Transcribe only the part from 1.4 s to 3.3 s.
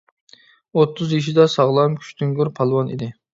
ساغلام، كۈچتۈڭگۈر پالۋان ئىدى.